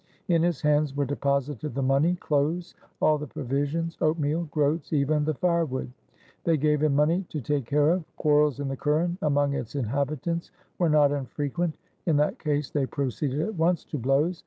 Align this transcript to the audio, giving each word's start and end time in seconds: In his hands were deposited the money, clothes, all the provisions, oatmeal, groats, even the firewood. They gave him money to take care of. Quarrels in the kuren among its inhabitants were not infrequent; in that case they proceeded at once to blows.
In 0.27 0.41
his 0.41 0.63
hands 0.63 0.95
were 0.95 1.05
deposited 1.05 1.75
the 1.75 1.83
money, 1.83 2.15
clothes, 2.15 2.73
all 3.03 3.19
the 3.19 3.27
provisions, 3.27 3.99
oatmeal, 4.01 4.45
groats, 4.49 4.91
even 4.93 5.25
the 5.25 5.35
firewood. 5.35 5.91
They 6.43 6.57
gave 6.57 6.81
him 6.81 6.95
money 6.95 7.27
to 7.29 7.39
take 7.39 7.65
care 7.65 7.91
of. 7.91 8.03
Quarrels 8.17 8.59
in 8.59 8.67
the 8.67 8.75
kuren 8.77 9.19
among 9.21 9.53
its 9.53 9.75
inhabitants 9.75 10.49
were 10.79 10.89
not 10.89 11.11
infrequent; 11.11 11.75
in 12.07 12.17
that 12.17 12.39
case 12.39 12.71
they 12.71 12.87
proceeded 12.87 13.41
at 13.41 13.53
once 13.53 13.83
to 13.85 13.99
blows. 13.99 14.39